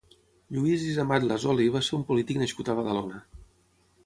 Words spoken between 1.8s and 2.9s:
ser un polític nascut a